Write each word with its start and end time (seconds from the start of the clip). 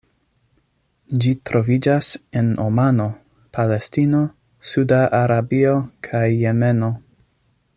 Ĝi 1.25 1.33
troviĝas 1.49 2.09
en 2.41 2.49
Omano, 2.63 3.05
Palestino, 3.57 4.23
Sauda 4.71 5.03
Arabio 5.19 5.77
kaj 6.09 6.27
Jemeno. 6.33 6.91